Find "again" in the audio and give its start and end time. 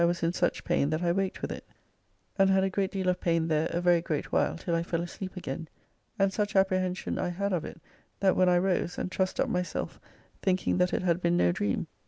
5.37-5.67